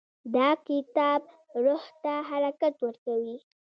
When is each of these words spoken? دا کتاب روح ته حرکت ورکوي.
دا 0.35 0.49
کتاب 0.67 1.21
روح 1.63 1.83
ته 2.03 2.13
حرکت 2.29 2.73
ورکوي. 2.85 3.35